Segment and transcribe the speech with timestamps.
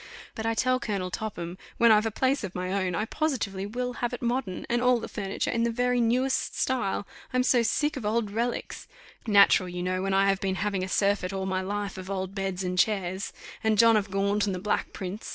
[0.33, 3.93] But I tell Colonel Topham, when I've a place of my own, I positively will
[4.01, 7.05] have it modern, and all the furniture in the very newest style.
[7.31, 8.87] I'm so sick of old reliques!
[9.27, 12.33] Natural, you know, when I have been having a surfeit all my life of old
[12.33, 13.31] beds and chairs,
[13.63, 15.29] and John of Gaunt and the Black Prince.